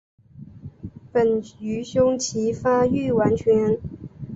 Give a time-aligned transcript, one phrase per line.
[1.13, 3.77] 本鱼胸鳍发育完全。